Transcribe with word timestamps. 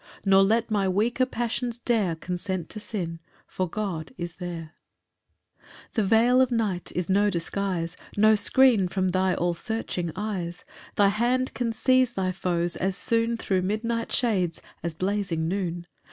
"Nor 0.25 0.41
let 0.41 0.71
my 0.71 0.89
weaker 0.89 1.27
passions 1.27 1.77
dare 1.77 2.15
"Consent 2.15 2.69
to 2.69 2.79
sin, 2.79 3.19
for 3.45 3.69
God 3.69 4.13
is 4.17 4.37
there." 4.37 4.73
PAUSE 4.73 5.67
II. 5.69 5.73
11 5.73 5.79
The 5.93 6.03
veil 6.03 6.41
of 6.41 6.51
night 6.51 6.91
is 6.93 7.07
no 7.07 7.29
disguise, 7.29 7.97
No 8.17 8.33
screen 8.33 8.87
from 8.87 9.09
thy 9.09 9.35
all 9.35 9.53
searching 9.53 10.11
eyes; 10.15 10.65
Thy 10.95 11.09
hand 11.09 11.53
can 11.53 11.71
seize 11.71 12.13
thy 12.13 12.31
foes 12.31 12.75
as 12.75 12.97
soon, 12.97 13.37
Thro' 13.37 13.61
midnight 13.61 14.11
shades 14.11 14.59
as 14.81 14.95
blazing 14.95 15.47
noon. 15.47 15.85